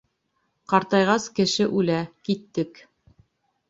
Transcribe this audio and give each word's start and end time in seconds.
—Ҡартайғас, 0.73 1.29
кеше 1.41 1.71
үлә, 1.83 2.01
киттек. 2.27 2.87